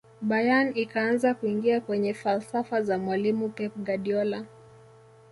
bayern 0.21 0.71
ikaanza 0.75 1.33
kuingia 1.33 1.81
kwenye 1.81 2.13
falsafa 2.13 2.81
za 2.81 2.97
mwalimu 2.97 3.49
pep 3.49 3.71
guardiola 3.77 4.45